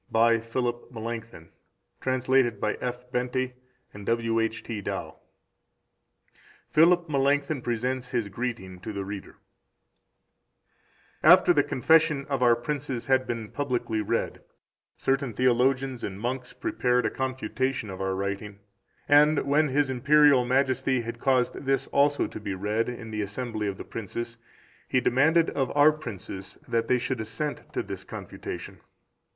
Of 0.11 0.31
Ecclesiastical 0.35 0.63
Power. 0.73 0.81
Article 1.05 1.07
I 2.01 2.17
The 2.23 2.69
Nature 3.13 3.53
of 3.99 4.83
God 4.83 5.13
>> 5.73 6.69
Philip 6.71 7.07
Melanchthon 7.07 7.61
Presents 7.61 8.09
His 8.09 8.27
Greetings 8.29 8.81
to 8.81 8.93
the 8.93 9.05
Reader 9.05 9.35
1 9.35 9.37
After 11.31 11.53
the 11.53 11.61
Confession 11.61 12.25
of 12.29 12.41
our 12.41 12.55
princes 12.55 13.05
had 13.05 13.27
been 13.27 13.49
publicly 13.49 14.01
read, 14.01 14.41
certain 14.97 15.35
theologians 15.35 16.03
and 16.03 16.19
monks 16.19 16.51
prepared 16.53 17.05
a 17.05 17.11
confutation 17.11 17.91
of 17.91 18.01
our 18.01 18.15
writing; 18.15 18.57
and 19.07 19.45
when 19.45 19.67
His 19.67 19.91
Imperial 19.91 20.43
Majesty 20.45 21.01
had 21.01 21.19
caused 21.19 21.53
this 21.53 21.85
also 21.89 22.25
to 22.25 22.39
be 22.39 22.55
read 22.55 22.89
in 22.89 23.11
the 23.11 23.21
assembly 23.21 23.67
of 23.67 23.77
the 23.77 23.85
princes, 23.85 24.37
he 24.89 24.99
demanded 24.99 25.51
of 25.51 25.71
our 25.77 25.91
princes 25.91 26.57
that 26.67 26.87
they 26.87 26.97
should 26.97 27.21
assent 27.21 27.71
to 27.73 27.83
this 27.83 28.03
Confutation. 28.03 28.79